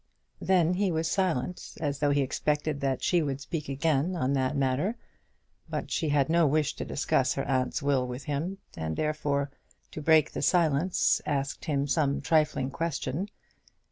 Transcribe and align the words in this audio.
Then 0.41 0.73
he 0.73 0.91
was 0.91 1.07
silent, 1.07 1.75
as 1.79 1.99
though 1.99 2.09
he 2.09 2.21
expected 2.23 2.81
that 2.81 3.03
she 3.03 3.21
would 3.21 3.39
speak 3.39 3.69
again 3.69 4.15
on 4.15 4.33
that 4.33 4.57
matter. 4.57 4.95
But 5.69 5.91
she 5.91 6.09
had 6.09 6.27
no 6.27 6.47
wish 6.47 6.73
to 6.77 6.85
discuss 6.85 7.35
her 7.35 7.47
aunt's 7.47 7.83
will 7.83 8.07
with 8.07 8.23
him, 8.23 8.57
and 8.75 8.95
therefore, 8.97 9.51
to 9.91 10.01
break 10.01 10.31
the 10.31 10.41
silence, 10.41 11.21
asked 11.27 11.65
him 11.65 11.85
some 11.85 12.19
trifling 12.19 12.71
question. 12.71 13.29